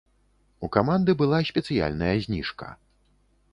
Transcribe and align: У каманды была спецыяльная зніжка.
У 0.67 0.69
каманды 0.75 1.15
была 1.19 1.39
спецыяльная 1.51 2.11
зніжка. 2.27 2.73